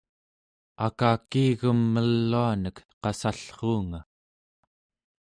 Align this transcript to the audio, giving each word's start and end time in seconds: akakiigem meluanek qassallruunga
akakiigem 0.85 1.79
meluanek 1.93 2.77
qassallruunga 3.01 3.99